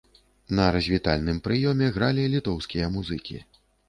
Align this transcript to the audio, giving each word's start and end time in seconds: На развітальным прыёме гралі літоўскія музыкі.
На 0.59 0.63
развітальным 0.75 1.41
прыёме 1.47 1.89
гралі 1.97 2.23
літоўскія 2.37 2.89
музыкі. 2.95 3.37